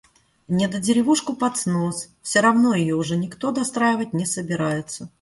Недодеревушку 0.47 1.35
под 1.35 1.57
снос. 1.57 2.09
Все 2.23 2.39
равно 2.39 2.73
ее 2.73 2.95
уже 2.95 3.15
никто 3.17 3.51
достраивать 3.51 4.13
не 4.13 4.25
собирается. 4.25 5.09